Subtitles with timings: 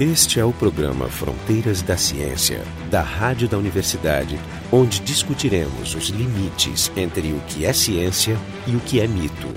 [0.00, 4.40] Este é o programa Fronteiras da Ciência, da Rádio da Universidade,
[4.72, 9.48] onde discutiremos os limites entre o que é ciência e o que é mito.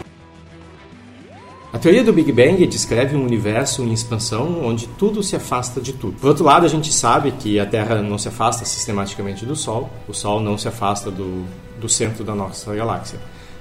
[1.72, 5.94] A teoria do Big Bang descreve um universo em expansão onde tudo se afasta de
[5.94, 6.20] tudo.
[6.20, 9.90] Por outro lado, a gente sabe que a Terra não se afasta sistematicamente do Sol,
[10.06, 11.46] o Sol não se afasta do,
[11.80, 13.20] do centro da nossa galáxia.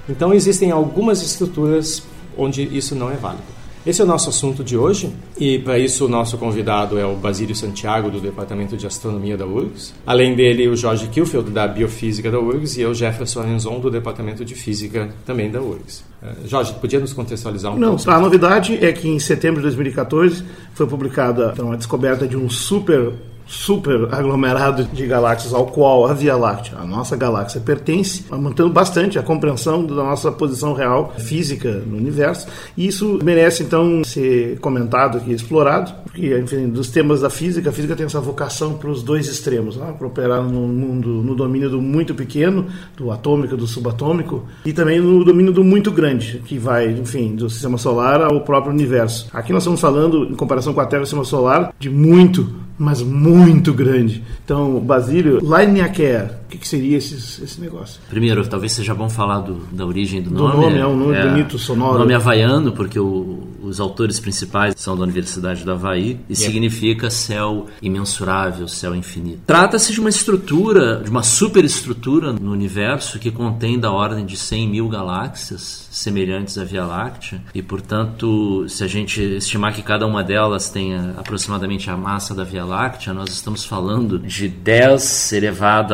[0.09, 2.03] Então, existem algumas estruturas
[2.37, 3.64] onde isso não é válido.
[3.85, 7.15] Esse é o nosso assunto de hoje e para isso o nosso convidado é o
[7.15, 9.93] Basílio Santiago do Departamento de Astronomia da URGS.
[10.07, 14.43] Além dele, o Jorge Kilfield da Biofísica da URGS e eu, Jefferson Arenzon do Departamento
[14.43, 16.03] de Física também da URGS.
[16.19, 18.09] Uh, Jorge, podia nos contextualizar um Não, pouco?
[18.09, 20.43] a novidade é que em setembro de 2014
[20.73, 23.13] foi publicada então, a descoberta de um super
[23.47, 29.19] super aglomerado de galáxias ao qual a Via Láctea, a nossa galáxia, pertence, aumentando bastante
[29.19, 32.47] a compreensão da nossa posição real física no universo.
[32.75, 37.73] E isso merece, então, ser comentado aqui, explorado, porque, enfim, dos temas da física, a
[37.73, 39.93] física tem essa vocação para os dois extremos, né?
[39.97, 42.65] para operar no mundo, no domínio do muito pequeno,
[42.97, 47.49] do atômico, do subatômico, e também no domínio do muito grande, que vai, enfim, do
[47.49, 49.27] sistema solar ao próprio universo.
[49.33, 52.64] Aqui nós estamos falando, em comparação com a Terra e o sistema solar, de muito
[52.77, 54.23] mas muito grande.
[54.43, 57.99] Então, Basílio, Lineacare, o que, que seria esse, esse negócio?
[58.09, 60.61] Primeiro, talvez seja bom falar do, da origem do, Do nome.
[60.65, 61.99] nome, é um nome bonito, sonoro.
[61.99, 67.65] Nome havaiano, porque o- os autores principais são da Universidade do Havaí e significa céu
[67.81, 69.41] imensurável, céu infinito.
[69.47, 74.67] Trata-se de uma estrutura, de uma superestrutura no universo que contém da ordem de 100
[74.69, 80.23] mil galáxias semelhantes à Via Láctea e, portanto, se a gente estimar que cada uma
[80.23, 85.93] delas tenha aproximadamente a massa da Via Láctea, nós estamos falando de 10 elevado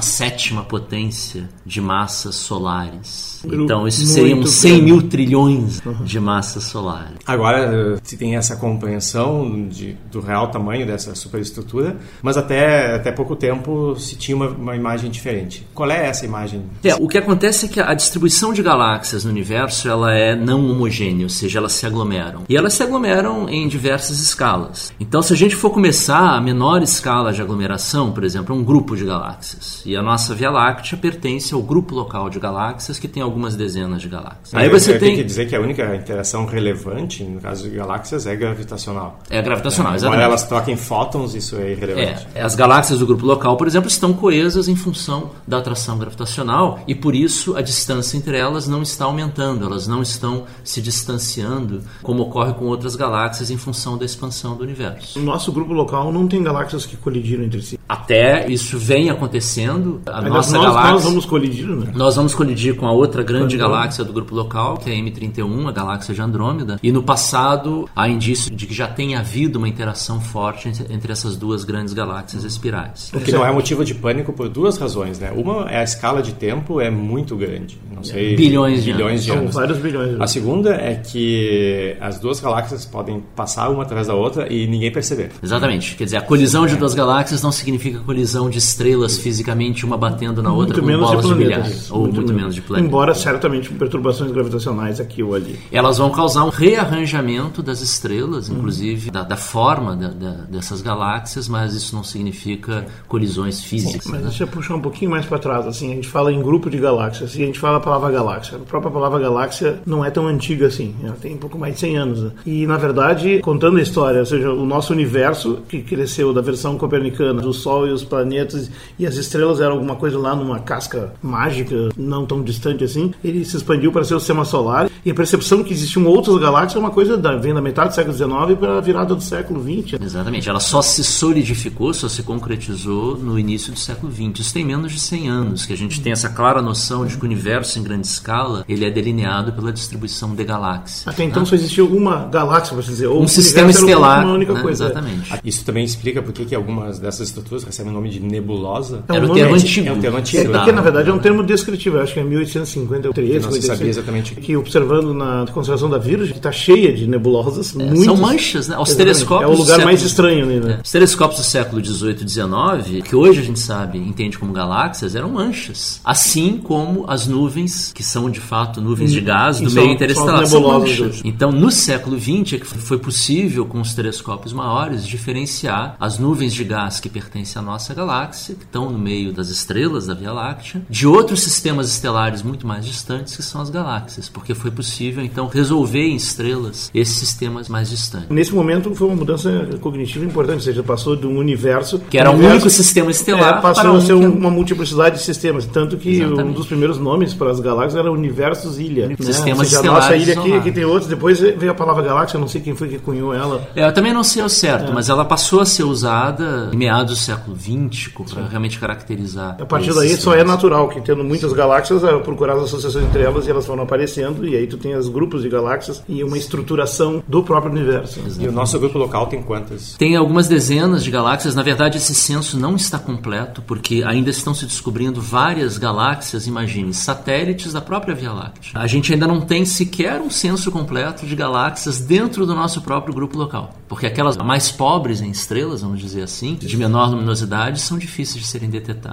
[0.00, 3.40] 17 potência de massas solares.
[3.44, 4.84] Então, isso Muito seriam 100 grande.
[4.84, 7.16] mil trilhões de massas solares.
[7.26, 13.34] Agora se tem essa compreensão de, do real tamanho dessa superestrutura, mas até, até pouco
[13.36, 15.66] tempo se tinha uma, uma imagem diferente.
[15.74, 16.62] Qual é essa imagem?
[16.84, 20.70] É, o que acontece é que a distribuição de galáxias no universo ela é não
[20.70, 22.42] homogênea, ou seja, elas se aglomeram.
[22.48, 24.92] E elas se aglomeram em diversas escalas.
[25.00, 28.64] Então, se a gente for começar a menor escala de aglomeração, por exemplo, é um
[28.64, 29.82] grupo de galáxias.
[29.90, 34.00] E a nossa Via Láctea pertence ao grupo local de galáxias que tem algumas dezenas
[34.00, 34.54] de galáxias.
[34.54, 38.24] Aí você tenho que tem dizer que a única interação relevante, no caso de galáxias,
[38.24, 39.18] é gravitacional.
[39.28, 40.24] é a gravitacional, Embora exatamente.
[40.24, 42.24] elas troquem fótons, isso é irrelevante.
[42.36, 46.78] É, as galáxias do grupo local, por exemplo, estão coesas em função da atração gravitacional
[46.86, 51.82] e por isso a distância entre elas não está aumentando, elas não estão se distanciando
[52.00, 55.18] como ocorre com outras galáxias em função da expansão do universo.
[55.18, 57.80] O nosso grupo local não tem galáxias que colidiram entre si.
[57.88, 59.69] Até isso vem acontecendo,
[60.06, 60.92] a Aliás, nossa nós, galáxia.
[60.92, 61.92] nós vamos colidir, né?
[61.94, 63.68] Nós vamos colidir com a outra grande Andrômeda.
[63.76, 66.78] galáxia do grupo local, que é a M31, a galáxia de Andrômeda.
[66.82, 71.12] E no passado há indício de que já tenha havido uma interação forte entre- entre
[71.12, 73.10] essas duas grandes galáxias espirais.
[73.14, 75.32] O que não é motivo de pânico por duas razões, né?
[75.34, 79.30] Uma é a escala de tempo é muito grande, não sei, Bilhões de bilhões de
[79.30, 79.54] São anos.
[79.54, 80.20] vários bilhões.
[80.20, 84.90] A segunda é que as duas galáxias podem passar uma atrás da outra e ninguém
[84.90, 85.30] perceber.
[85.42, 85.94] Exatamente.
[85.96, 90.42] Quer dizer, a colisão de duas galáxias não significa colisão de estrelas fisicamente uma batendo
[90.42, 91.90] na outra muito com bolas de, planetas.
[91.90, 92.88] Ou muito, menos de planetas.
[92.88, 95.58] Embora certamente perturbações gravitacionais aqui ou ali.
[95.70, 101.48] Elas vão causar um rearranjamento das estrelas, inclusive da, da forma da- da- dessas galáxias,
[101.48, 104.06] mas isso não significa colisões físicas.
[104.06, 104.28] Mas né?
[104.28, 105.66] deixa eu puxar um pouquinho mais para trás.
[105.66, 108.56] Assim, a gente fala em grupo de galáxias e a gente fala a palavra galáxia.
[108.56, 110.94] A própria palavra galáxia não é tão antiga assim.
[111.02, 112.22] Ela tem um pouco mais de 100 anos.
[112.22, 112.30] né?
[112.46, 116.76] E, na verdade, contando a história, ou seja, o nosso universo, que cresceu da versão
[116.76, 121.14] copernicana do Sol e os planetas e as estrelas eram alguma coisa lá numa casca
[121.22, 124.90] mágica, não tão distante assim, ele se expandiu para ser o sistema solar.
[125.02, 127.94] E a percepção que existiam outras galáxias é uma coisa da, vem da metade do
[127.94, 129.98] século XIX para a virada do século XX.
[130.00, 130.48] Exatamente.
[130.48, 134.40] Ela só se solidificou, só se concretizou no início do século XX.
[134.40, 137.22] Isso tem menos de 100 anos, que a gente tem essa clara noção de que
[137.22, 141.08] o universo em grande escala ele é delineado pela distribuição de galáxias.
[141.08, 143.06] Até então só existia uma galáxia, assim dizer.
[143.06, 144.24] ou Um sistema era estelar.
[144.24, 144.60] Uma única né?
[144.60, 144.84] coisa.
[144.84, 145.40] Exatamente.
[145.44, 149.04] Isso também explica por que algumas dessas estruturas recebem o nome de nebulosa.
[149.08, 149.68] É um Era o termo antigo.
[149.80, 149.88] antigo.
[149.88, 150.52] É um termo É, antigo.
[150.52, 150.58] Tá.
[150.58, 151.96] porque, na verdade, é um termo descritivo.
[151.96, 154.34] Eu acho que é 1853, Não se sabia 56, exatamente.
[154.34, 157.74] que observando na constelação da Virgem, que está cheia de nebulosas.
[157.78, 158.78] É, São manchas, né?
[158.78, 159.50] Os telescópios.
[159.50, 160.76] É o lugar mais estranho ali, né?
[160.78, 160.82] É.
[160.82, 165.14] Os telescópios do século XVIII e XIX, que hoje a gente sabe, entende como galáxias,
[165.14, 166.00] eram manchas.
[166.04, 169.94] Assim como as nuvens, que são de fato nuvens de gás E do são- meio
[169.94, 171.20] interestelar, são as são nebulosas manchas.
[171.24, 176.52] Então, no século XX é que foi possível, com os telescópios maiores, diferenciar as nuvens
[176.52, 180.14] de gás que pertencem à nossa galáxia, que estão no meio meio das estrelas da
[180.14, 184.70] Via Láctea, de outros sistemas estelares muito mais distantes, que são as galáxias, porque foi
[184.70, 188.28] possível então resolver em estrelas esses sistemas mais distantes.
[188.28, 192.30] Nesse momento foi uma mudança cognitiva importante, ou seja, passou de um universo que era
[192.30, 195.96] um universo, único sistema estelar é, passou a ser um, uma multiplicidade de sistemas, tanto
[195.96, 196.42] que Exatamente.
[196.42, 199.06] um dos primeiros nomes para as galáxias era Universos Ilha.
[199.08, 199.16] Né?
[199.20, 200.06] Sistemas seja, estelares.
[200.06, 202.74] A nossa ilha aqui, aqui tem outros, depois veio a palavra galáxia, não sei quem
[202.74, 203.68] foi que cunhou ela.
[203.76, 204.94] É, eu também não sei o certo, é.
[204.94, 209.19] mas ela passou a ser usada em meados do século XX para realmente caracterizar.
[209.58, 210.22] A partir daí sistemas.
[210.22, 213.82] só é natural que tendo muitas galáxias, procurar as associações entre elas e elas foram
[213.82, 218.18] aparecendo, e aí tu tem os grupos de galáxias e uma estruturação do próprio universo.
[218.20, 218.44] Exatamente.
[218.44, 219.94] E o nosso grupo local tem quantas?
[219.94, 221.54] Tem algumas dezenas de galáxias.
[221.54, 226.92] Na verdade, esse censo não está completo, porque ainda estão se descobrindo várias galáxias, imagine,
[226.94, 228.72] satélites da própria Via Láctea.
[228.74, 233.14] A gente ainda não tem sequer um censo completo de galáxias dentro do nosso próprio
[233.14, 237.98] grupo local, porque aquelas mais pobres em estrelas, vamos dizer assim, de menor luminosidade, são
[237.98, 239.09] difíceis de serem detectadas.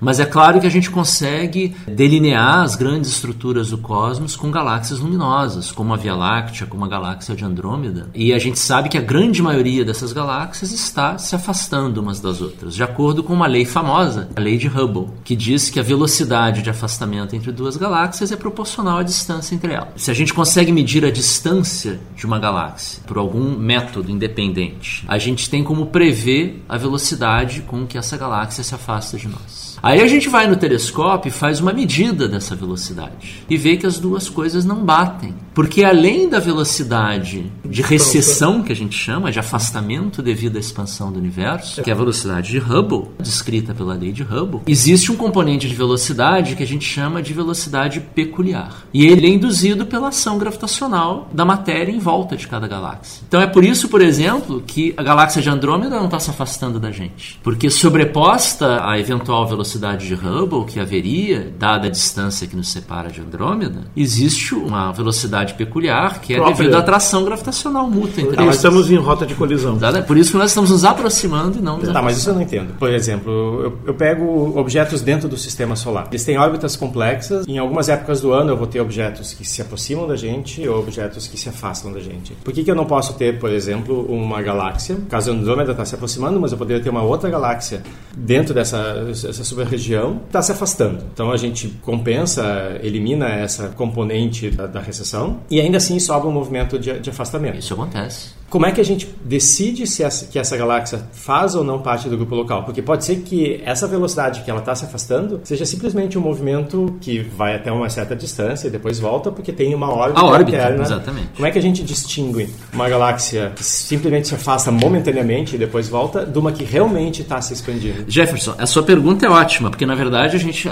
[0.00, 5.00] Mas é claro que a gente consegue delinear as grandes estruturas do cosmos com galáxias
[5.00, 8.08] luminosas, como a Via Láctea, como a galáxia de Andrômeda.
[8.14, 12.40] E a gente sabe que a grande maioria dessas galáxias está se afastando umas das
[12.40, 15.82] outras, de acordo com uma lei famosa, a lei de Hubble, que diz que a
[15.82, 19.88] velocidade de afastamento entre duas galáxias é proporcional à distância entre elas.
[19.96, 25.18] Se a gente consegue medir a distância de uma galáxia por algum método independente, a
[25.18, 29.73] gente tem como prever a velocidade com que essa galáxia se afasta de nós.
[29.84, 33.84] Aí a gente vai no telescópio e faz uma medida dessa velocidade e vê que
[33.84, 35.34] as duas coisas não batem.
[35.52, 41.12] Porque além da velocidade de recessão, que a gente chama, de afastamento devido à expansão
[41.12, 45.16] do universo, que é a velocidade de Hubble, descrita pela lei de Hubble, existe um
[45.16, 48.86] componente de velocidade que a gente chama de velocidade peculiar.
[48.92, 53.22] E ele é induzido pela ação gravitacional da matéria em volta de cada galáxia.
[53.28, 56.80] Então é por isso, por exemplo, que a galáxia de Andrômeda não está se afastando
[56.80, 57.38] da gente.
[57.42, 62.68] Porque sobreposta à eventual velocidade velocidade de Hubble que haveria, dada a distância que nos
[62.68, 66.56] separa de Andrômeda, existe uma velocidade peculiar que é Própria.
[66.56, 69.78] devido à atração gravitacional mútua entre estamos em rota de colisão.
[70.06, 72.42] Por isso que nós estamos nos aproximando e não nos Tá, mas isso eu não
[72.42, 72.74] entendo.
[72.78, 76.08] Por exemplo, eu, eu pego objetos dentro do sistema solar.
[76.10, 77.46] Eles têm órbitas complexas.
[77.46, 80.80] Em algumas épocas do ano eu vou ter objetos que se aproximam da gente ou
[80.80, 82.32] objetos que se afastam da gente.
[82.44, 84.96] Por que, que eu não posso ter, por exemplo, uma galáxia?
[85.08, 87.82] Caso Andrômeda está se aproximando, mas eu poderia ter uma outra galáxia
[88.16, 91.04] dentro dessa essa região está se afastando.
[91.12, 96.32] Então a gente compensa, elimina essa componente da, da recessão e ainda assim sobra um
[96.32, 97.58] movimento de, de afastamento.
[97.58, 98.30] Isso acontece.
[98.54, 102.08] Como é que a gente decide se essa, que essa galáxia faz ou não parte
[102.08, 102.62] do grupo local?
[102.62, 106.96] Porque pode ser que essa velocidade que ela está se afastando seja simplesmente um movimento
[107.00, 110.56] que vai até uma certa distância e depois volta porque tem uma órbita, a órbita
[110.56, 110.82] interna.
[110.84, 111.28] Exatamente.
[111.34, 115.88] Como é que a gente distingue uma galáxia que simplesmente se afasta momentaneamente e depois
[115.88, 118.04] volta de uma que realmente está se expandindo?
[118.06, 120.70] Jefferson, a sua pergunta é ótima, porque na verdade a gente,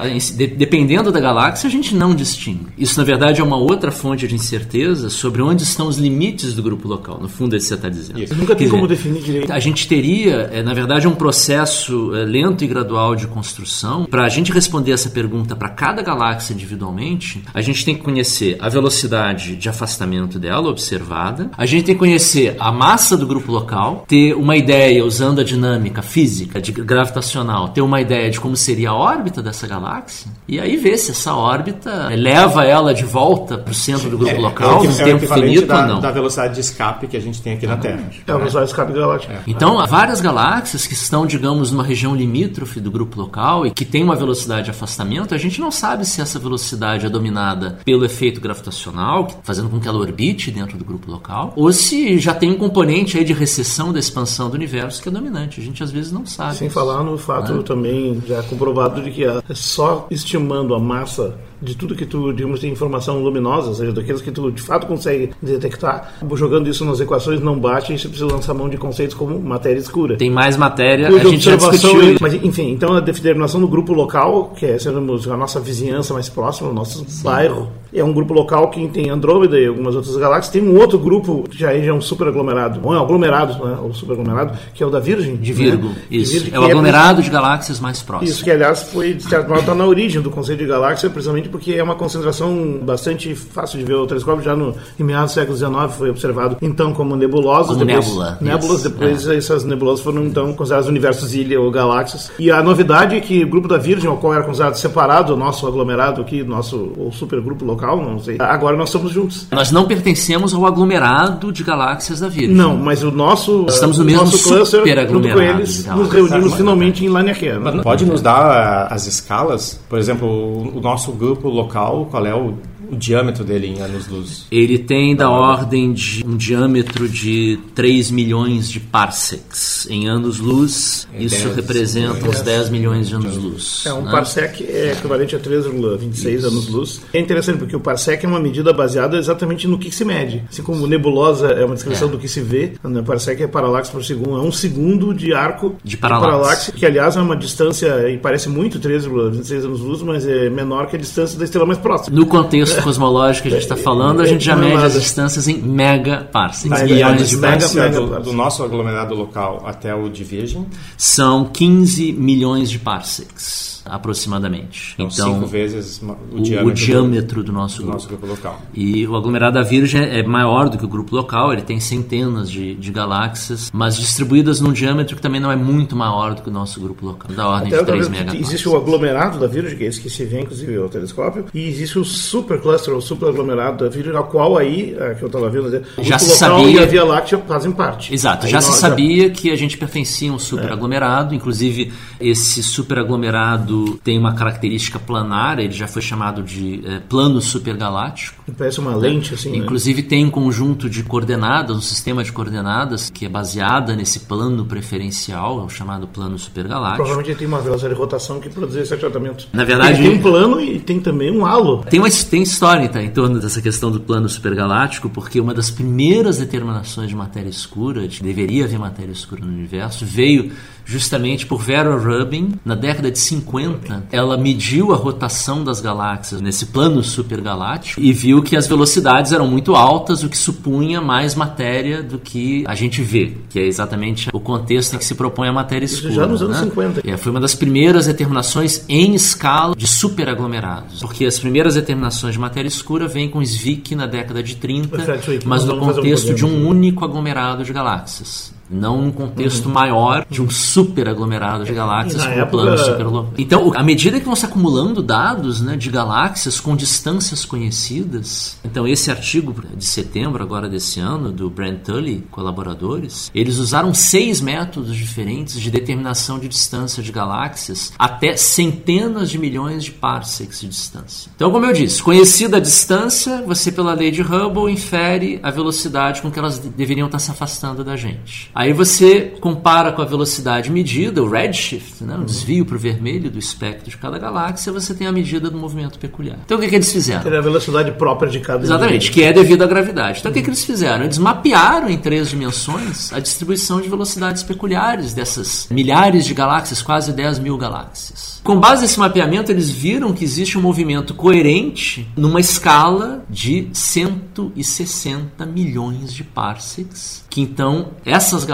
[0.56, 2.68] dependendo da galáxia, a gente não distingue.
[2.78, 6.62] Isso na verdade é uma outra fonte de incerteza sobre onde estão os limites do
[6.62, 7.18] grupo local.
[7.20, 8.22] No fundo, esse você está dizendo.
[8.22, 8.34] Isso.
[8.34, 9.52] Nunca tem como definir direito.
[9.52, 14.04] A gente teria, é, na verdade, um processo é, lento e gradual de construção.
[14.04, 18.56] Para a gente responder essa pergunta para cada galáxia individualmente, a gente tem que conhecer
[18.60, 23.50] a velocidade de afastamento dela observada, a gente tem que conhecer a massa do grupo
[23.50, 28.56] local, ter uma ideia, usando a dinâmica física, de gravitacional, ter uma ideia de como
[28.56, 33.56] seria a órbita dessa galáxia, e aí ver se essa órbita leva ela de volta
[33.58, 36.00] para o centro do grupo é, local, é, no tempo finito da, ou não.
[36.00, 38.10] da velocidade de escape que a gente tem aqui na Terra.
[38.26, 39.32] É usuário escape galáctico.
[39.32, 39.42] É.
[39.46, 43.84] Então, há várias galáxias que estão, digamos, numa região limítrofe do grupo local e que
[43.84, 48.04] tem uma velocidade de afastamento, a gente não sabe se essa velocidade é dominada pelo
[48.04, 52.50] efeito gravitacional, fazendo com que ela orbite dentro do grupo local, ou se já tem
[52.50, 55.60] um componente aí de recessão da expansão do universo que é dominante.
[55.60, 56.56] A gente às vezes não sabe.
[56.56, 56.74] Sem isso.
[56.74, 57.62] falar no fato né?
[57.62, 62.60] também já comprovado de que é só estimando a massa de tudo que tu, digamos,
[62.60, 67.00] tem informação luminosa, ou seja, daqueles que tu de fato consegue detectar, jogando isso nas
[67.00, 70.16] equações não bate e você precisa lançar mão de conceitos como matéria escura.
[70.16, 72.16] Tem mais matéria, a gente já discutiu.
[72.20, 76.70] Mas, enfim, então a determinação do grupo local, que é a nossa vizinhança mais próxima,
[76.70, 77.22] o nosso Sim.
[77.22, 80.52] bairro, é um grupo local que tem Andrômeda e algumas outras galáxias.
[80.52, 83.76] Tem um outro gruro que já é um super aglomerado, ou é um aglomerado, né?
[83.82, 85.36] ou super aglomerado, que é o da Virgem.
[85.36, 85.96] De Virgo, né?
[86.10, 86.32] isso.
[86.32, 88.30] Virgem, é o aglomerado é, de galáxias mais próximo.
[88.30, 91.48] Isso, que aliás foi, de certo modo, está na origem do conceito de galáxia, precisamente
[91.48, 93.94] porque é uma concentração bastante fácil de ver.
[93.94, 97.76] O telescópio já no, em meados do século XIX foi observado, então, como nebulosas.
[97.76, 98.38] Como depois, nébula.
[98.40, 99.36] Nébulas, depois é.
[99.36, 102.32] essas nebulosas foram, então, consideradas universos ilha ou galáxias.
[102.38, 105.36] E a novidade é que o grupo da Virgem, o qual era considerado separado, o
[105.36, 108.36] nosso aglomerado aqui, nosso o super grupo local, local, não sei.
[108.38, 109.46] Agora nós estamos juntos.
[109.50, 112.54] Nós não pertencemos ao aglomerado de galáxias da Virgem.
[112.54, 115.86] Não, mas o nosso, Nós estamos no mesmo nosso cluster, super junto com aglomerado eles,
[115.86, 117.58] nos reunimos finalmente em Laniakea.
[117.58, 117.82] né?
[117.82, 119.80] Pode nos dar as escalas?
[119.88, 122.54] Por exemplo, o nosso grupo local, qual é o,
[122.92, 124.46] o diâmetro dele em anos-luz?
[124.50, 129.86] Ele tem da ordem de um diâmetro de 3 milhões de parsecs.
[129.90, 133.84] Em anos-luz, É isso 10 representa uns 10 milhões de anos-luz.
[133.86, 134.10] É, um né?
[134.10, 137.00] parsec é equivalente a 3,26 anos-luz.
[137.12, 140.42] É interessante porque o parsec é uma medida baseada exatamente no que se mede.
[140.50, 142.10] Assim como nebulosa é uma descrição É.
[142.10, 144.36] do que se vê, o parsec é paralaxe por segundo.
[144.36, 146.72] É um segundo de arco De paralaxe.
[146.72, 150.98] que aliás é uma distância, e parece muito 13,26 anos-luz, mas é menor que a
[150.98, 152.14] distância da estrela mais próxima.
[152.16, 155.58] No contexto cosmológico que a gente está falando, a gente já mede as distâncias em
[155.58, 156.70] megaparsecs.
[156.70, 162.12] Mas E a distância do, do nosso aglomerado local até o de Virgem São 15
[162.12, 164.94] milhões de parsecs, aproximadamente.
[164.96, 167.92] são Então, cinco vezes o, o, o diâmetro, diâmetro do nosso do grupo.
[167.94, 168.60] nosso grupo local.
[168.74, 172.50] E o aglomerado da Virgem é maior do que o grupo local, ele tem centenas
[172.50, 176.48] de, de galáxias, mas distribuídas num diâmetro que também não é muito maior do que
[176.48, 178.48] o nosso grupo local, da ordem Até de 3 talvez megaparsecs.
[178.48, 181.68] existe o aglomerado da Virgem, que é esse que se vê inclusive ao telescópio, e
[181.68, 185.68] existe o supercluster, o superaglomerado da Virgem, ao qual aí, é, que eu estava vendo,
[185.70, 188.12] né, Já se sabia- e a Via Láctea fazem parte.
[188.12, 193.98] Exato, Aí já se sabia que a gente pertencia a um superaglomerado, inclusive esse superaglomerado
[194.02, 198.42] tem uma característica planar, ele já foi chamado de eh, plano supergaláctico.
[198.56, 199.58] Parece uma lente, assim, né?
[199.58, 204.64] Inclusive tem um conjunto de coordenadas, um sistema de coordenadas que é baseada nesse plano
[204.64, 206.96] preferencial, é o chamado plano supergaláctico.
[206.96, 209.48] Provavelmente ele tem uma velocidade de rotação que produz esse achatamento.
[209.52, 211.84] Na verdade- Ele tem um plano e tem também um halo.
[211.88, 215.68] Tem uma tem história tá, em torno dessa questão do plano supergaláctico, porque uma das
[215.68, 220.52] primeiras determinações de matéria escura, de que deveria haver matéria escura no universo, veio
[220.84, 224.04] justamente por Vera Rubin na década de 50.
[224.10, 229.46] Ela mediu a rotação das galáxias nesse plano supergaláctico e viu que as velocidades eram
[229.46, 234.28] muito altas, o que supunha mais matéria do que a gente vê, que é exatamente
[234.32, 236.14] o contexto em que se propõe a matéria Isso escura.
[236.14, 236.64] já nos anos né?
[236.64, 237.00] 50.
[237.04, 241.00] É, foi uma das primeiras determinações em escala de superaglomerados.
[241.00, 245.24] Porque as primeiras determinações de matéria escura vêm com Zwick na década de 30, Fred
[245.24, 248.52] Zwick, mas no um contexto de um único aglomerado de galáxias.
[248.72, 252.78] Não num contexto maior de um superaglomerado de galáxias E na como o época- plano
[252.78, 253.34] superaglomerado.
[253.38, 258.86] Então, à medida que vão se acumulando dados né, de galáxias com distâncias conhecidas, então
[258.86, 264.94] esse artigo de setembro agora desse ano, do Brent Tully, colaboradores, eles usaram seis métodos
[264.96, 271.30] diferentes de determinação de distância de galáxias até centenas de milhões de parsecs de distância.
[271.34, 276.22] Então, como eu disse, conhecida a distância, você pela lei de Hubble infere a velocidade
[276.22, 278.50] com que elas de- deveriam estar se afastando da gente.
[278.62, 283.28] Aí você compara com a velocidade medida, o redshift, né, o desvio para o vermelho
[283.28, 286.38] do espectro de cada galáxia, você tem a medida do movimento peculiar.
[286.44, 287.26] Então, o que, que eles fizeram?
[287.26, 290.20] Era a velocidade própria de cada Exatamente, que é devido à gravidade.
[290.20, 291.02] Então o que, que eles fizeram?
[291.02, 297.12] Eles mapearam em três dimensões a distribuição de velocidades peculiares dessas milhares de galáxias, quase
[297.12, 298.40] 10 mil galáxias.
[298.44, 305.44] Com base nesse mapeamento, eles viram que existe um movimento coerente numa escala de 160
[305.46, 308.51] milhões de parsecs, que então essas galáxias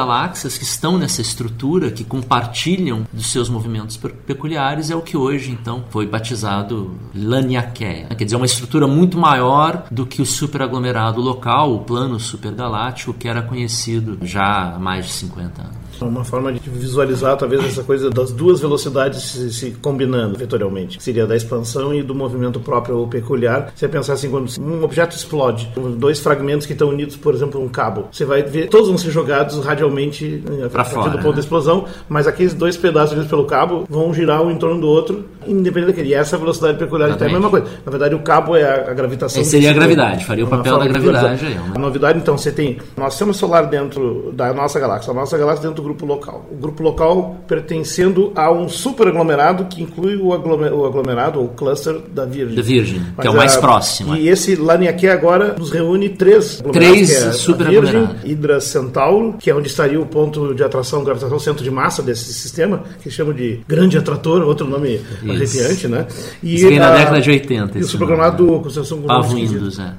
[0.58, 5.50] que estão nessa estrutura, que compartilham dos seus movimentos pe- peculiares, é o que hoje
[5.50, 8.06] então foi batizado Laniakea.
[8.16, 13.28] Quer dizer, uma estrutura muito maior do que o superaglomerado local, o plano supergaláctico, que
[13.28, 15.77] era conhecido já há mais de 50 anos.
[16.00, 21.02] Uma forma de visualizar talvez essa coisa das duas velocidades se, se combinando vetorialmente.
[21.02, 23.72] Seria da expansão e do movimento próprio ou peculiar.
[23.74, 27.68] Você pensar assim, quando um objeto explode, dois fragmentos que estão unidos, por exemplo, um
[27.68, 31.28] cabo, você vai ver, todos vão ser jogados radialmente eh, a partir fora, do ponto
[31.28, 31.34] né?
[31.34, 34.86] da explosão, mas aqueles dois pedaços unidos pelo cabo vão girar um em torno do
[34.88, 36.10] outro, independente daquele.
[36.10, 37.66] E essa velocidade peculiar então, é a mesma coisa.
[37.84, 39.40] Na verdade, o cabo é a, a gravitação.
[39.40, 41.72] É, seria a se- gravidade, faria o papel da de gravidade aí, né?
[41.74, 45.62] A novidade, então, você tem nosso sistema solar dentro da nossa galáxia, a nossa galáxia
[45.68, 46.46] dentro do grupo local.
[46.50, 51.98] O grupo local pertencendo a um superaglomerado que inclui o, aglome- o aglomerado, ou cluster
[52.12, 52.54] da Virgem.
[52.56, 54.14] Da Virgem, que Mas é o mais a- próximo.
[54.16, 58.16] E esse Laniakea agora nos reúne três Três que é superaglomerados.
[58.24, 62.32] Hidra Centauro, que é onde estaria o ponto de atração, gravitação, centro de massa desse
[62.32, 66.06] sistema, que chamam de grande atrator, outro nome arrepiante, né?
[66.42, 68.98] E Isso veio na década de 80, E o superaglomerado do Constelação.
[69.38, 69.92] Indus, é.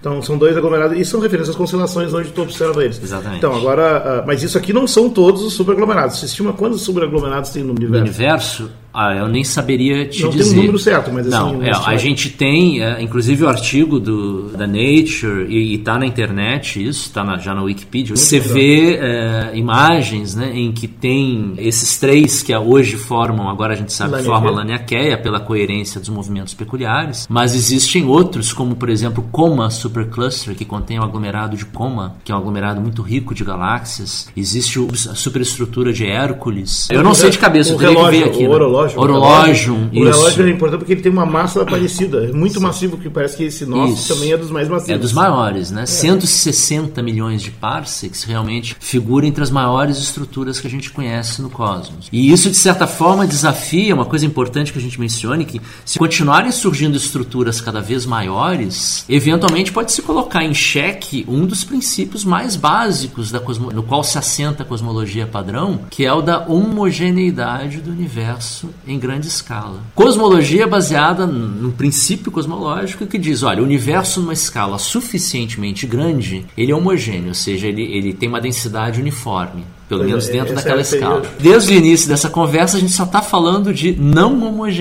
[0.00, 3.00] Então são dois aglomerados e são referências às constelações onde tu observa eles.
[3.02, 3.38] Exatamente.
[3.38, 6.18] Então agora, ah, mas isso aqui não são todos os superaglomerados.
[6.18, 8.70] Se estima quantos superaglomerados tem no No universo?
[8.94, 10.44] Ah, eu nem saberia te não dizer.
[10.44, 13.98] tem um número certo, mas assim, Não, é, a gente tem, é, inclusive o artigo
[13.98, 18.14] do, da Nature, e, está na internet isso, está já na Wikipedia.
[18.14, 18.54] Você legal.
[18.54, 23.92] vê é, imagens né, em que tem esses três que hoje formam, agora a gente
[23.92, 28.88] sabe que forma a Laniakea pela coerência dos movimentos peculiares, mas existem outros, como por
[28.88, 33.02] exemplo o Coma Supercluster, que contém o aglomerado de Coma, que é um aglomerado muito
[33.02, 34.28] rico de galáxias.
[34.36, 36.88] Existe o- a superestrutura de Hércules.
[36.90, 38.46] Eu não sei de cabeça, eu o teria relógio, que ver aqui.
[38.46, 38.54] o né?
[38.96, 39.74] Orológio.
[39.74, 40.18] Orológio, O isso.
[40.18, 42.24] relógio é importante porque ele tem uma massa parecida.
[42.24, 44.14] É muito massivo, que parece que esse nosso Isso.
[44.14, 44.94] também é dos mais massivos.
[44.94, 45.86] É dos maiores, né?
[45.86, 51.50] 160 milhões de parsecs realmente figura entre as maiores estruturas que a gente conhece no
[51.50, 52.08] cosmos.
[52.12, 55.98] E isso, de certa forma, desafia uma coisa importante que a gente mencione, que se
[55.98, 62.24] continuarem surgindo estruturas cada vez maiores, eventualmente pode se colocar em xeque um dos princípios
[62.24, 63.70] mais básicos da cosmo...
[63.70, 68.98] no qual se assenta a cosmologia padrão, que é o da homogeneidade do universo em
[68.98, 69.80] grande escala.
[69.94, 76.72] Cosmologia baseada num princípio cosmológico que diz, olha, o universo numa escala suficientemente grande, ele
[76.72, 79.64] é homogêneo, ou seja, ele, ele tem uma densidade uniforme.
[79.88, 81.20] Pelo Pois menos é, dentro essa daquela é escala.
[81.20, 81.30] teoria.
[81.40, 84.32] Desde o início dessa conversa, a gente só está falando de não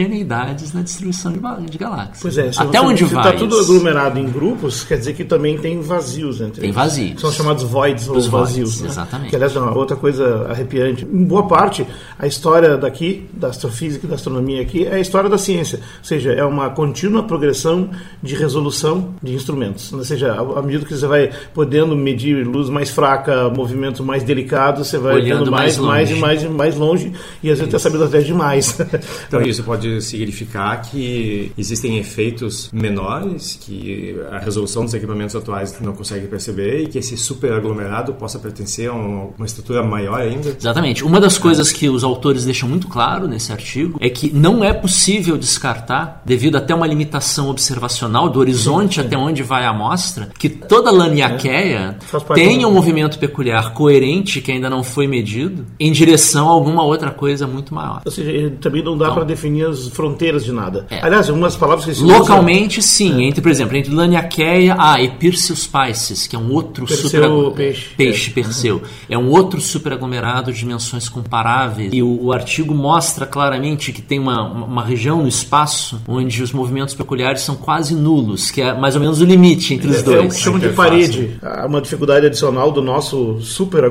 [0.03, 2.19] homogeneidades na distribuição de, de galáxias.
[2.21, 3.25] Pois é, se Até você- onde se vai?
[3.25, 7.19] está tudo aglomerado em grupos, quer dizer que também tem vazios entre Tem vazios.
[7.21, 8.81] São chamados voids ou Os voids, vazios.
[8.81, 8.87] né?
[8.87, 9.29] exatamente.
[9.29, 11.05] Que aliás é uma outra coisa arrepiante.
[11.11, 11.85] Em boa parte,
[12.17, 15.79] a história daqui, da astrofísica e da astronomia aqui, é a história da ciência.
[15.79, 17.89] Ou seja, é uma contínua progressão
[18.21, 19.91] de resolução de instrumentos.
[19.93, 24.83] Ou seja, à medida que você vai podendo medir luz mais fraca, movimento mais delicado,
[24.93, 26.17] você vai Olhando mais mais, mais, longe.
[26.17, 28.77] e mais e mais longe e às vezes até sabendo até demais.
[29.27, 35.93] Então isso pode significar que existem efeitos menores que a resolução dos equipamentos atuais não
[35.93, 40.49] consegue perceber e que esse superaglomerado possa pertencer a um- uma estrutura maior ainda.
[40.59, 41.03] Exatamente.
[41.03, 44.73] Uma das coisas que os autores deixam muito claro nesse artigo é que não é
[44.73, 50.49] possível descartar, devido até uma limitação observacional do horizonte até onde vai a amostra, que
[50.49, 56.47] toda laniaqueia parte tenha um movimento peculiar coerente que ainda não foi medido em direção
[56.47, 58.01] a alguma outra coisa muito maior.
[58.05, 60.85] Ou seja, também não dá para definir as fronteiras de nada.
[60.89, 61.03] É.
[61.05, 63.23] Aliás, umas palavras que se Localmente, sim.
[63.23, 67.55] Entre, por exemplo, entre Laniaqueia, ah, e Perseus piscis, que é um outro Perseu, super
[67.55, 67.89] peixe.
[67.95, 68.81] peixe Perseu.
[69.09, 71.91] É um outro superaglomerado de dimensões comparáveis.
[71.93, 76.51] E o, o artigo mostra claramente que tem uma, uma região no espaço onde os
[76.51, 80.01] movimentos peculiares são quase nulos, que é mais ou menos o limite entre os É
[80.01, 80.33] o dois.
[80.35, 81.37] que chamam de parede.
[81.65, 83.83] Uma dificuldade adicional do nosso super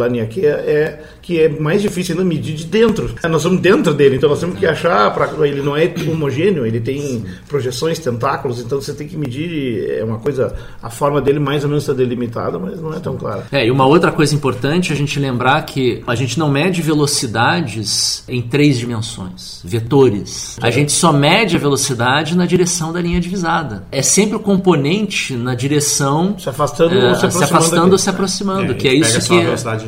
[0.00, 3.14] aglomerado Laniakea é que é mais difícil ainda medir de dentro.
[3.22, 6.66] Ah, Nós somos dentro dele, então nós temos que achar, pra, ele não é homogêneo,
[6.66, 11.38] ele tem projeções, tentáculos, então você tem que medir, é uma coisa, a forma dele
[11.38, 13.46] mais ou menos está delimitada, mas não é tão clara.
[13.52, 16.82] É, e uma outra coisa importante é a gente lembrar que a gente não mede
[16.82, 20.58] velocidades em três dimensões, vetores.
[20.60, 23.84] A gente só mede a velocidade na direção da linha divisada.
[23.92, 27.44] É sempre o componente na direção Se afastando é, ou se aproximando.
[27.44, 27.92] afastando daqui.
[27.92, 29.34] ou se aproximando, a que é isso que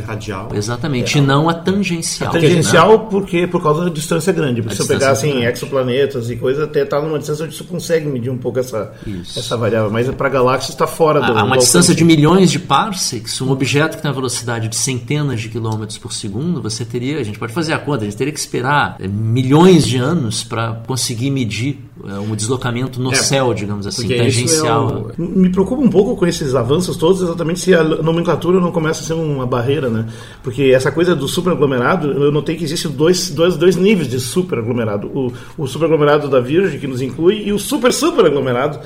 [0.03, 0.07] a é.
[0.07, 0.49] radial.
[0.55, 2.33] Exatamente, e não a tangencial.
[2.33, 4.63] Tangencial porque por causa da distância grande.
[4.63, 5.47] Porque A se eu pegar assim, grande.
[5.47, 9.39] exoplanetas e coisa, até tá numa distância onde você consegue medir um pouco essa, Isso.
[9.39, 9.91] essa variável.
[9.91, 11.33] Mas para galáxias está fora do.
[11.33, 11.95] A, a uma do distância alcance.
[11.95, 16.13] de milhões de parsecs, um objeto que tem uma velocidade de centenas de quilômetros por
[16.13, 19.07] segundo, você teria, a gente pode fazer a conta, a gente teria que esperar é,
[19.09, 24.17] milhões de anos para conseguir medir é, um deslocamento no É, céu, digamos assim, isso
[24.17, 25.13] tangencial.
[25.17, 28.73] é o- Me preocupa um pouco com esses avanços todos, exatamente se a nomenclatura não
[28.73, 30.07] começa a ser uma barreira, né?
[30.43, 35.09] Porque essa coisa do superaglomerado, eu notei que existem dois, dois, dois níveis de superaglomerado.
[35.09, 38.79] O, o superaglomerado da Virgem, que nos inclui, e o super superaglomerado,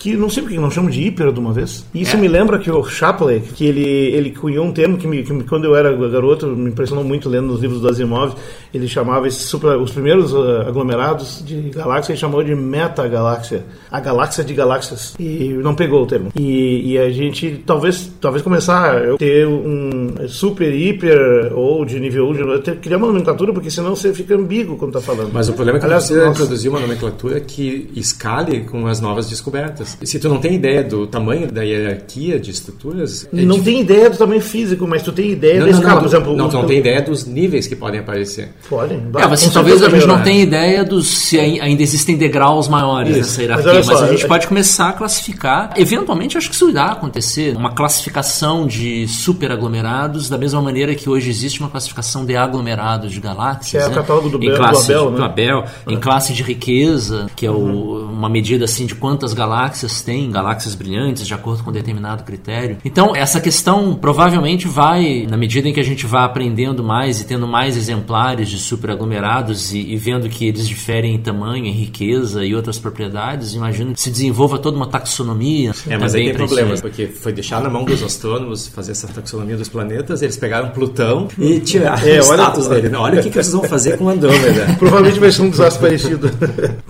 [0.00, 1.84] que não sei porque não chamam de hiper de uma vez.
[1.94, 2.18] E isso É.
[2.18, 5.66] me lembra que o Shapley, que ele, ele cunhou um termo que, me, que quando
[5.66, 8.32] eu era garoto me impressionou muito lendo nos livros do Asimov,
[8.72, 14.42] ele chamava super, os primeiros ah, aglomerados de galáxias, ele chamou de metagaláxia, a galáxia
[14.42, 15.14] de galáxias.
[15.20, 16.32] E não pegou o termo.
[16.34, 22.26] E, e a gente talvez talvez começar a ter um super, hiper ou de nível
[22.30, 25.30] 1, de ter, criar uma nomenclatura, porque senão você fica ambíguo quando tá falando.
[25.30, 26.30] Mas o problema é que Aliás, você nossa.
[26.30, 29.89] introduzir uma nomenclatura que escale com as novas descobertas.
[30.00, 33.28] E se tu não tem ideia do tamanho da hierarquia de estruturas...
[33.32, 35.78] é não dif- tem ideia do tamanho físico, mas tu tem ideia Não, da não,
[35.78, 36.36] escala, não, por exemplo.
[36.36, 38.50] não, o- tu não tem ideia dos níveis que podem aparecer.
[38.68, 38.96] Pode.
[38.96, 40.22] dá, É, mas assim, talvez a gente não melhorar.
[40.24, 43.40] tenha ideia dos se ai- ainda existem degraus maiores Isso.
[43.40, 45.72] nessa Mas hierarquia, mas, só, a gente é- pode começar a classificar.
[45.76, 47.56] Eventualmente, acho que isso irá acontecer.
[47.56, 53.20] Uma classificação de superaglomerados, da mesma maneira que hoje existe uma classificação de aglomerados de
[53.20, 53.70] galáxias.
[53.70, 53.94] Que é o né?
[53.94, 55.24] catálogo do em Bel- do classe Abel, de- né?
[55.24, 60.02] Abel, em classe de riqueza, que é o- uma medida assim de quantas galáxias galáxias
[60.02, 62.78] têm, galáxias brilhantes, de acordo com determinado critério.
[62.84, 67.26] Então, essa questão provavelmente vai, na medida em que a gente vai aprendendo mais e
[67.26, 72.44] tendo mais exemplares de superaglomerados e, e vendo que eles diferem em tamanho, em riqueza
[72.44, 75.72] e outras propriedades, imagino que se desenvolva toda uma taxonomia.
[75.88, 79.56] É, mas aí tem problemas, porque foi deixar na mão dos astrônomos fazer essa taxonomia
[79.56, 82.80] dos planetas, eles pegaram Plutão e tiraram é, o status olha...
[82.80, 82.96] dele.
[82.96, 84.74] Olha o que, que vocês vão fazer com Andrômeda.
[84.78, 86.30] Provavelmente vai ser um desastre parecido.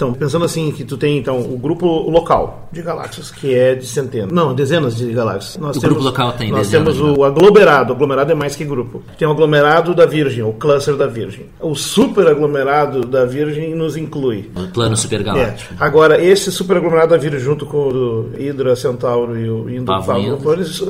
[0.00, 3.86] Então, pensando assim, que tu tem então o grupo local de galáxias, que é de
[3.86, 5.56] centenas, não, dezenas de galáxias.
[5.56, 8.56] Nós o temos, grupo local tem Nós dezenas, temos o aglomerado, o aglomerado é mais
[8.56, 9.02] que grupo.
[9.18, 11.46] Tem o aglomerado da Virgem, o cluster da Virgem.
[11.60, 14.50] O superaglomerado da Virgem nos inclui.
[14.56, 15.74] O plano supergaláctico.
[15.74, 15.76] É.
[15.84, 19.92] Agora, esse superaglomerado da Virgem, junto com o Hidra, Centauro e o Indo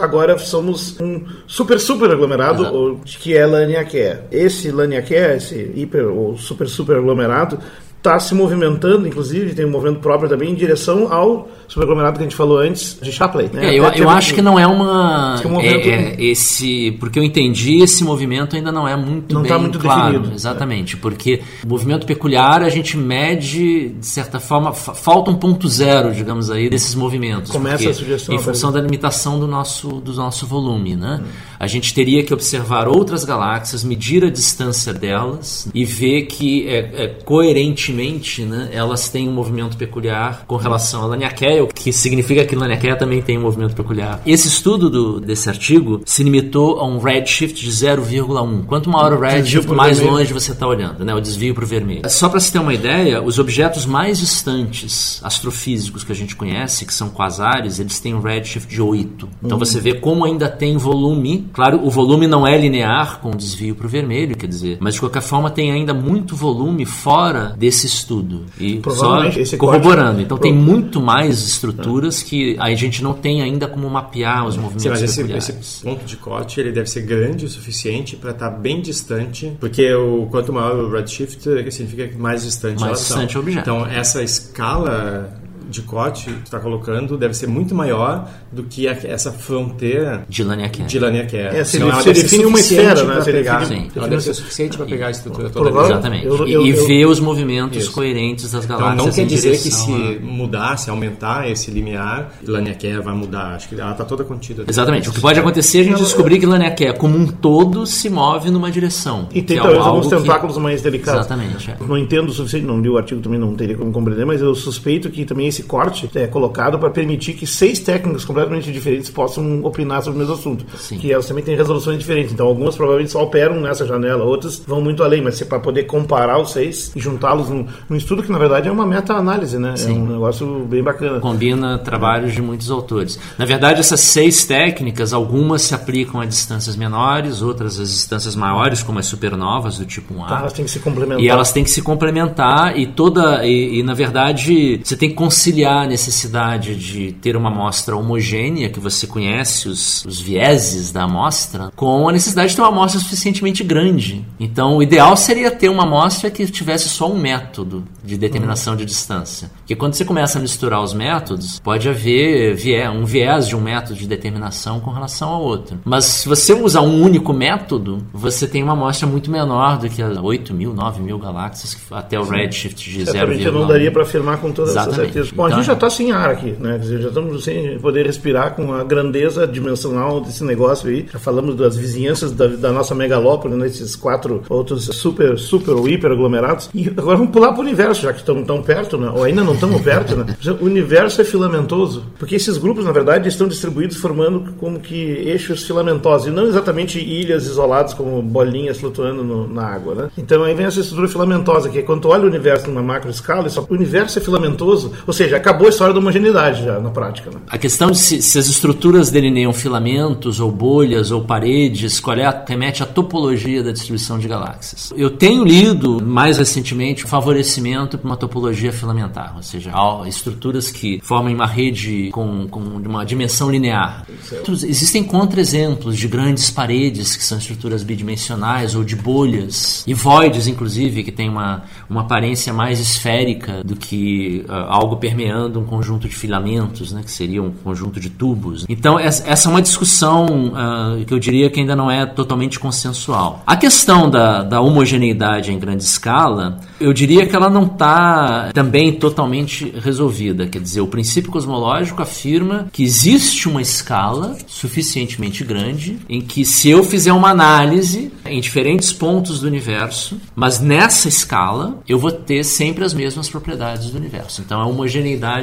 [0.00, 4.26] agora somos um super super aglomerado, que é Laniakea.
[4.31, 7.59] Esse Laniakea, esse hiper ou super super aglomerado,
[8.00, 12.22] está se movimentando, inclusive, tem um movimento próprio também, em direção ao superaglomerado que a
[12.24, 13.48] gente falou antes, de Shapley.
[13.52, 13.70] Né?
[13.70, 15.40] É, eu, eu acho que não é uma...
[15.42, 19.42] É, um é, é, esse, porque eu entendi, esse movimento ainda não é muito não
[19.42, 20.12] tá bem tá muito claro.
[20.12, 20.35] Definido.
[20.35, 26.12] Exatamente, porque o movimento peculiar a gente mede, de certa forma, falta um ponto zero,
[26.12, 27.50] digamos aí, desses movimentos.
[27.50, 28.35] Começa a sugestão.
[28.35, 31.20] Em função da limitação do nosso, do nosso volume, né?
[31.22, 31.26] Hum.
[31.59, 37.04] A gente teria que observar outras galáxias, medir a distância delas e ver que é,
[37.04, 41.92] é coerente aparentemente, né, elas têm um movimento peculiar com relação a Laniakea, o que
[41.92, 44.20] significa que Laniakea também tem um movimento peculiar.
[44.25, 48.64] Esse estudo do, desse artigo se limitou a um redshift de 0,1.
[48.66, 50.18] Quanto maior o redshift, mais vermelho.
[50.18, 52.03] longe você está olhando, né, o desvio para o vermelho.
[52.09, 56.85] Só para se ter uma ideia, os objetos mais distantes astrofísicos que a gente conhece,
[56.85, 59.29] que são quasares, eles têm um redshift de 8.
[59.42, 59.64] Então uhum.
[59.64, 61.49] você vê como ainda tem volume.
[61.53, 64.94] Claro, o volume não é linear com o desvio para o vermelho, quer dizer, mas
[64.94, 70.11] de qualquer forma tem ainda muito volume fora desse esse estudo e só corroborando.
[70.11, 70.23] Corte...
[70.23, 74.83] Então tem muito mais estruturas que a gente não tem ainda como mapear os movimentos
[74.83, 78.51] Sim, mas esse, esse, ponto de corte ele deve ser grande o suficiente para estar
[78.51, 83.37] tá bem distante, porque o quanto maior o redshift significa que mais distante mais distante
[83.37, 83.61] o objeto.
[83.61, 85.39] Então essa escala
[85.70, 90.42] de corte que está colocando deve ser muito maior do que a, essa fronteira de
[90.42, 90.87] Laniakea.
[90.87, 91.48] De Laniakea.
[91.48, 93.14] É, se, Senão, define uma esfera, né?
[93.16, 95.70] Você pegar, define, ela deve ser suficiente para pegar a estrutura toda.
[95.70, 96.26] Exatamente.
[96.26, 97.92] Eu, eu, e, eu, ver os movimentos isso.
[97.92, 98.94] coerentes das galáxias.
[98.94, 100.24] Então não quer dizer que se a...
[100.24, 103.54] mudar, se aumentar esse limiar, Laniakea vai mudar.
[103.54, 104.64] Acho que ela está toda contida.
[104.66, 105.09] Exatamente.
[105.09, 108.50] O que pode acontecer é a gente descobrir que Laniakea como um todo se move
[108.50, 109.28] numa direção.
[109.33, 110.62] E tem é talvez alguns tentáculos que...
[110.62, 111.20] mais delicados.
[111.20, 111.70] Exatamente.
[111.70, 111.76] É.
[111.80, 114.54] Não entendo o suficiente, não li o artigo também, não teria como compreender, mas eu
[114.54, 119.64] suspeito que também esse corte é colocado para permitir que seis técnicas completamente diferentes possam
[119.64, 120.64] opinar sobre o mesmo assunto.
[120.77, 120.99] Sim.
[120.99, 122.33] Que elas também têm resoluções diferentes.
[122.33, 125.85] Então, algumas provavelmente só operam nessa janela, outras vão muito além, mas é para poder
[125.85, 129.77] comparar os seis e juntá-los num, num, estudo que, na verdade, é uma meta-análise, né?
[129.77, 129.96] Sim.
[129.96, 131.20] É um negócio bem bacana.
[131.20, 133.18] Combina trabalhos de muitos autores.
[133.38, 138.83] Na verdade, essas seis técnicas, algumas se aplicam a distâncias menores, outras a distâncias maiores,
[138.83, 140.29] como as supernovas do tipo 1A.
[140.29, 141.25] Tá, elas têm que se complementar.
[141.25, 143.44] E elas têm que se complementar e toda.
[143.46, 145.14] E, e na verdade, você tem que
[145.51, 151.03] conciliar a necessidade de ter uma amostra homogênea, que você conhece os, os vieses da
[151.03, 154.25] amostra, com a necessidade de ter uma amostra suficientemente grande.
[154.39, 158.85] Então, o ideal seria ter uma amostra que tivesse só um método de determinação de
[158.85, 159.51] distância.
[159.59, 162.57] Porque quando você começa a misturar os métodos, pode haver
[162.91, 165.79] um viés de um método de determinação com relação ao outro.
[165.85, 170.03] Mas se você usar um único método, você tem uma amostra muito menor do que
[170.03, 173.13] as 8 mil, 9 mil galáxias, até o redshift de 0,1.
[173.13, 175.31] Certamente não daria para afirmar com toda essa certeza.
[175.40, 176.72] Bom, a gente já está sem ar aqui, né?
[176.72, 181.07] Quer dizer, já estamos sem poder respirar com a grandeza dimensional desse negócio aí.
[181.11, 184.03] Já falamos das vizinhanças da, da nossa megalópole, nesses né?
[184.03, 186.68] quatro outros super, super ou hiper aglomerados.
[186.74, 189.11] E agora vamos pular para o universo, já que estamos tão perto, né?
[189.16, 190.26] Ou ainda não estamos perto, né?
[190.61, 195.62] O universo é filamentoso, porque esses grupos, na verdade, estão distribuídos formando como que eixos
[195.62, 200.11] filamentosos, e não exatamente ilhas isoladas como bolinhas flutuando no, na água, né?
[200.18, 203.09] Então aí vem essa estrutura filamentosa, que é quando tu olha o universo numa macro
[203.09, 207.31] escala, o universo é filamentoso, ou seja, acabou a história da homogeneidade já na prática.
[207.31, 207.40] Né?
[207.49, 212.25] A questão de se, se, as estruturas delineiam filamentos ou bolhas ou paredes, qual é
[212.25, 214.93] a, remete à topologia da distribuição de galáxias.
[214.97, 219.73] Eu tenho lido mais recentemente o favorecimento para uma topologia filamentar, ou seja,
[220.07, 224.07] estruturas que formam uma rede com, com uma dimensão linear.
[224.49, 231.03] Existem contra-exemplos de grandes paredes que são estruturas bidimensionais ou de bolhas e voides, inclusive,
[231.03, 236.14] que têm uma, uma aparência mais esférica do que uh, algo permeando um conjunto de
[236.14, 238.64] filamentos, né, que seria um conjunto de tubos.
[238.68, 243.42] Então, essa é uma discussão uh, que eu diria que ainda não é totalmente consensual.
[243.44, 248.92] A questão da, da homogeneidade em grande escala, eu diria que ela não está também
[248.92, 250.46] totalmente resolvida.
[250.46, 256.70] Quer dizer, o princípio cosmológico afirma que existe uma escala suficientemente grande em que, se
[256.70, 262.44] eu fizer uma análise em diferentes pontos do universo, mas nessa escala, eu vou ter
[262.44, 264.42] sempre as mesmas propriedades do universo.
[264.42, 265.00] Então, é homogeneidade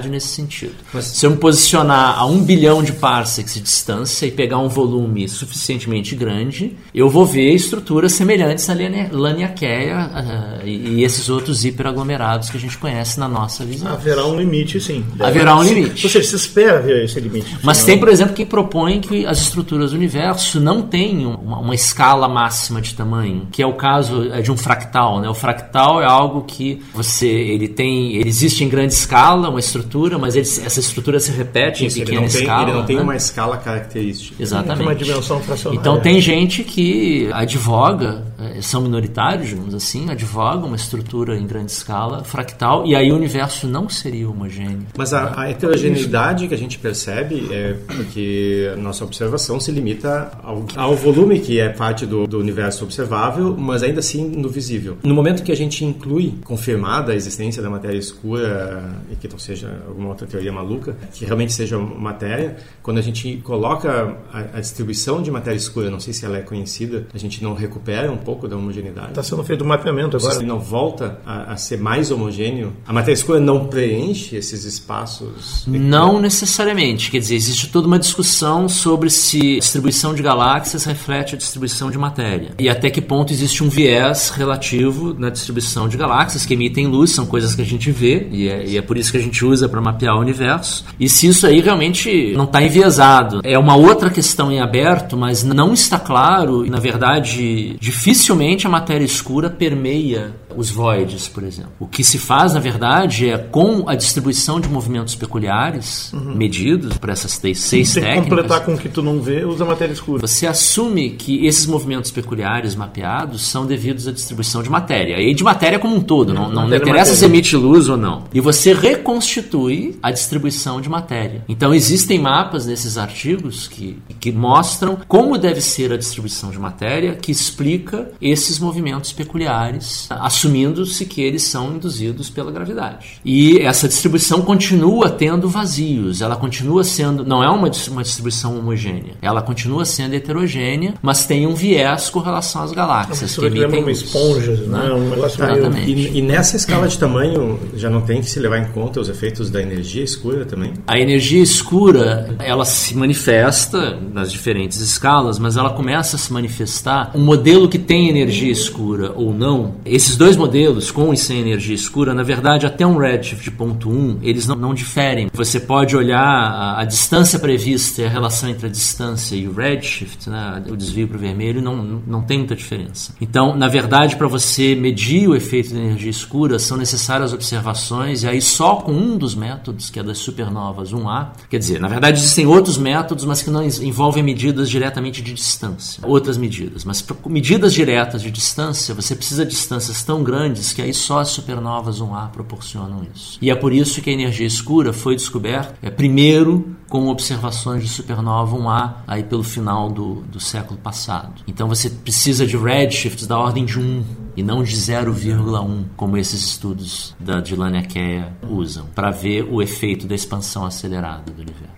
[0.09, 0.75] nesse sentido.
[0.93, 4.69] Mas, se eu me posicionar a um bilhão de parsecs de distância e pegar um
[4.69, 8.75] volume suficientemente grande, eu vou ver estruturas semelhantes à
[9.11, 13.91] Laniakea uh, e, e esses outros hiperaglomerados que a gente conhece na nossa visão.
[13.91, 15.03] Haverá um limite, sim.
[15.19, 16.05] Haverá um limite.
[16.05, 17.57] Ou seja, se espera ver esse limite.
[17.63, 21.75] Mas tem, por exemplo, quem propõe que as estruturas do universo não tenham uma, uma
[21.75, 25.19] escala máxima de tamanho, que é o caso é de um fractal.
[25.19, 25.29] Né?
[25.29, 30.17] O fractal é algo que você ele tem, ele existe em grande escala, uma estrutura,
[30.17, 32.63] mas ele, essa estrutura se repete Isso, em pequena ele tem, escala.
[32.63, 33.01] Ele não tem né?
[33.01, 34.41] uma escala característica.
[34.41, 34.81] Exatamente.
[34.81, 35.79] Uma dimensão fracionária.
[35.79, 41.71] Então tem gente que advoga, eh, são minoritários, digamos assim, advoga uma estrutura em grande
[41.71, 44.87] escala, fractal, e aí o universo não seria homogêneo.
[44.97, 50.31] Mas a, a heterogeneidade que a gente percebe é porque a nossa observação se limita
[50.43, 54.97] ao, ao volume que é parte do, do universo observável, mas ainda assim no visível.
[55.03, 59.39] No momento que a gente inclui confirmada a existência da matéria escura, e que não
[59.39, 64.59] seja alguma outra teoria maluca, que realmente seja matéria, quando a gente coloca a, a
[64.59, 68.17] distribuição de matéria escura, não sei se ela é conhecida, a gente não recupera um
[68.17, 69.09] pouco da homogeneidade.
[69.09, 70.33] Está sendo feito um mapeamento agora.
[70.33, 75.65] Se não volta a, a, ser mais homogêneo, a matéria escura não preenche esses espaços?
[75.67, 77.11] Não necessariamente.
[77.11, 81.91] Quer dizer, existe toda uma discussão sobre se a distribuição de galáxias reflete a distribuição
[81.91, 82.55] de matéria.
[82.57, 87.11] E até que ponto existe um viés relativo na distribuição de galáxias que emitem luz,
[87.11, 89.26] são coisas que a gente vê, e é, e é por isso que a gente
[89.45, 90.85] usa para mapear o universo.
[90.99, 93.41] E se isso aí realmente não está enviesado.
[93.43, 98.69] É uma outra questão em aberto, mas não está claro, e na verdade, dificilmente a
[98.69, 101.71] matéria escura permeia os voids, por exemplo.
[101.79, 106.35] O que se faz, na verdade, é com a distribuição de movimentos peculiares uhum.
[106.35, 108.23] medidos por essas seis Sim, técnicas.
[108.23, 110.25] completar com o que tu não vê, usa matéria escura.
[110.25, 115.21] Você assume que esses movimentos peculiares mapeados são devidos à distribuição de matéria.
[115.21, 118.23] E de matéria como um todo, é, não, não interessa se emite luz ou não.
[118.33, 118.73] E você
[119.17, 121.43] reconstitui a distribuição de matéria.
[121.49, 127.15] Então existem mapas nesses artigos que, que mostram como deve ser a distribuição de matéria,
[127.15, 133.19] que explica esses movimentos peculiares, assumindo-se que eles são induzidos pela gravidade.
[133.25, 139.13] E essa distribuição continua tendo vazios, ela continua sendo, não é uma, uma distribuição homogênea,
[139.21, 143.35] ela continua sendo heterogênea, mas tem um viés com relação às galáxias.
[143.35, 144.91] que emitem uma esponja, né?
[144.91, 145.91] Um negócio Exatamente.
[145.91, 149.06] E, e nessa escala de tamanho já não tem que se levar em conta os
[149.09, 150.73] efeitos da energia escura também?
[150.85, 157.11] A energia escura, ela se manifesta nas diferentes escalas, mas ela começa a se manifestar
[157.15, 159.75] um modelo que tem energia escura ou não.
[159.85, 164.19] Esses dois modelos, com e sem energia escura, na verdade, até um redshift ponto 1,
[164.21, 165.29] eles não, não diferem.
[165.33, 169.53] Você pode olhar a, a, distância prevista e a relação entre a distância e o
[169.53, 173.13] redshift, né, o desvio para o vermelho, não, não tem muita diferença.
[173.19, 178.27] Então, na verdade, para você medir o efeito da energia escura, são necessárias observações, e
[178.27, 182.19] aí só com um dos métodos, que é das supernovas 1A, quer dizer, na verdade
[182.19, 186.83] existem outros métodos, mas que não envolvem medidas diretamente de distância, outras medidas.
[186.83, 191.29] Mas medidas diretas de distância, você precisa de distâncias tão grandes que aí só as
[191.29, 193.37] supernovas 1A proporcionam isso.
[193.41, 197.89] E é por isso que a energia escura foi descoberta é, primeiro com observações de
[197.89, 201.41] supernova 1A aí pelo final do, do século passado.
[201.47, 206.45] Então você precisa de redshifts da ordem de 1 e não de 0,1, como esses
[206.45, 211.76] estudos da Dilania Kea usam, para ver o efeito da expansão acelerada do universo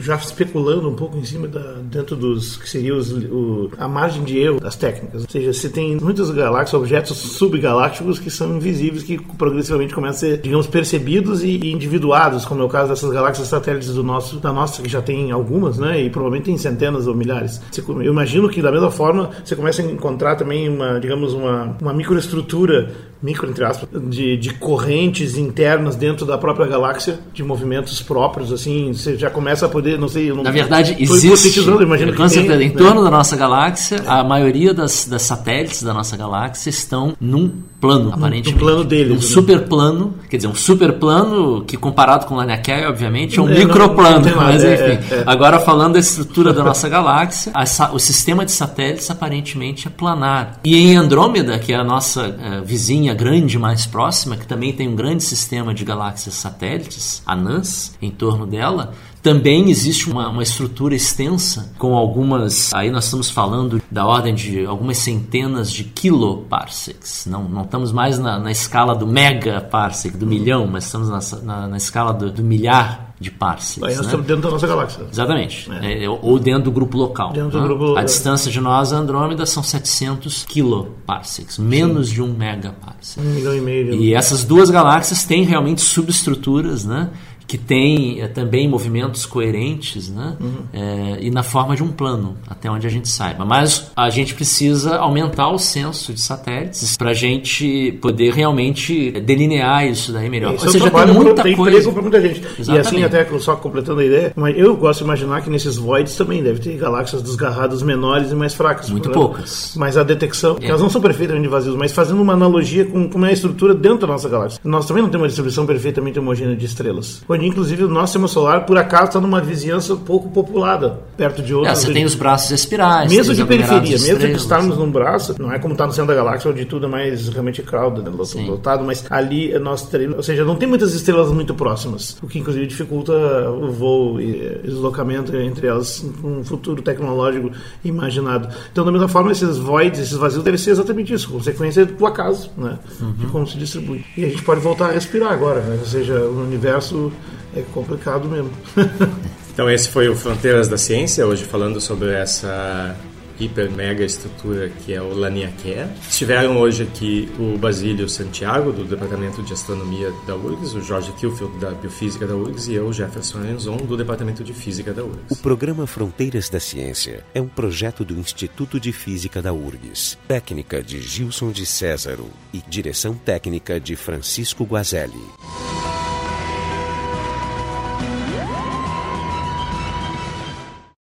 [0.00, 4.24] já especulando um pouco em cima da, dentro dos que seria os, o, a margem
[4.24, 5.22] de erro das técnicas.
[5.22, 10.32] Ou seja, você tem muitas galáxias, objetos subgalácticos que são invisíveis, que progressivamente começam a
[10.32, 14.38] ser, digamos, percebidos e, e individuados, como é o caso dessas galáxias satélites do nosso,
[14.38, 16.00] da nossa, que já tem algumas, né?
[16.00, 17.60] E provavelmente tem centenas ou milhares.
[17.70, 21.76] Você, eu imagino que da mesma forma você começa a encontrar também uma, digamos, uma,
[21.80, 22.90] uma microestrutura
[23.22, 28.92] micro, entre aspas, de, de correntes internas dentro da própria galáxia, de movimentos próprios, assim,
[28.92, 30.30] você já começa a poder, não sei...
[30.30, 32.76] Não, Na verdade, existe, imagino com certeza, tem, em né?
[32.76, 38.12] torno da nossa galáxia, a maioria das, das satélites da nossa galáxia estão num plano,
[38.12, 38.54] aparentemente.
[38.54, 39.12] Um plano deles.
[39.12, 39.20] Um né?
[39.22, 43.48] super plano, quer dizer, um super plano que comparado com o Laniakea, obviamente, é um
[43.48, 44.36] É, microplano.
[44.36, 45.24] mas é, enfim, é, é.
[45.26, 50.60] agora falando da estrutura da nossa galáxia, a o sistema de satélites aparentemente é planar.
[50.62, 54.88] E em Andrômeda, que é a nossa eh, vizinha grande mais próxima, que também tem
[54.88, 60.94] um grande sistema de galáxias satélites, anãs, em torno dela, também existe uma, uma estrutura
[60.94, 62.72] extensa com algumas.
[62.72, 67.26] Aí nós estamos falando da ordem de algumas centenas de kiloparsecs.
[67.26, 71.68] Não, não estamos mais na, na escala do megaparsec, do milhão, mas estamos na, na,
[71.68, 73.82] na escala do, do milhar de parsecs.
[73.82, 74.04] Aí nós né?
[74.06, 75.06] estamos dentro da nossa galáxia.
[75.12, 75.70] Exatamente.
[75.82, 77.32] É, ou dentro do grupo local.
[77.32, 77.64] Dentro do né?
[77.66, 83.20] grupo- A distância de nós, a Andrômeda, são 700 kiloparsecs, menos de um megaparsec.
[83.20, 83.94] Um milhão e meio.
[83.94, 87.10] E essas duas galáxias têm realmente subestruturas, né?
[87.50, 90.36] Que têm eh, também movimentos coerentes, né?
[90.40, 90.54] Uhum.
[90.72, 93.44] Eh, e na forma de um plano, até onde a gente saiba.
[93.44, 99.84] Mas a gente precisa aumentar o censo de satélites para a gente poder realmente delinear
[99.84, 100.54] isso daí melhor.
[100.54, 101.70] Esse Ou é seja, tem muita tem coisa.
[101.76, 102.40] emprego para muita gente.
[102.40, 102.86] E Exatamente.
[102.86, 106.44] assim, até só completando a ideia, mas eu gosto de imaginar que nesses voids também
[106.44, 108.88] deve ter galáxias desgarradas menores e mais fracas.
[108.90, 109.14] Muito Né?
[109.14, 109.74] poucas.
[109.76, 110.68] Mas a detecção, É.
[110.68, 113.98] elas não são perfeitamente vazios, mas fazendo uma analogia com como é a estrutura dentro
[114.02, 114.60] da nossa galáxia.
[114.62, 117.22] Nós também não temos uma distribuição perfeitamente homogênea de estrelas.
[117.40, 121.52] Onde, inclusive, o nosso sistema solar, por acaso, está numa vizinhança pouco populada, perto de
[121.52, 121.78] É, outras.
[121.78, 123.10] você tem os braços espirais.
[123.10, 126.08] Mesmo de periferia, mesmo de estrelas, estarmos num braço, não é como está no centro
[126.08, 128.10] da galáxia, onde tudo é mais realmente crowded, né,
[128.46, 132.38] lotado, mas ali nós teremos, ou seja, não tem muitas estrelas muito próximas, o que
[132.38, 133.12] inclusive dificulta
[133.50, 137.50] o voo e deslocamento entre elas num futuro tecnológico
[137.82, 138.48] imaginado.
[138.70, 142.50] Então, da mesma forma, esses voids, esses vazios, devem ser exatamente isso, consequência do acaso,
[142.58, 142.78] né,
[143.16, 144.04] de como se distribui.
[144.14, 147.10] E a gente pode voltar a respirar agora, né, ou seja, o universo
[147.54, 148.50] é complicado mesmo.
[149.52, 152.96] Então esse foi o Fronteiras da Ciência, hoje falando sobre essa
[153.38, 155.90] hiper mega estrutura que é o Laniakea.
[156.08, 161.58] Estiveram hoje aqui o Basílio Santiago, do Departamento de Astronomia da URGS, o Jorge Kilfield,
[161.58, 165.40] da Biofísica da URGS, e eu, Jefferson Renzon, do Departamento de Física da O URGS.
[165.40, 171.00] programa Fronteiras da Ciência é um projeto do Instituto de Física da URGS, técnica de
[171.00, 175.20] Gilson de Césaro e direção técnica de Francisco Guazelli.